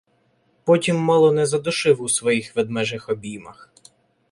[0.63, 3.71] Потім мало не задушив у своїх ведмежих обіймах.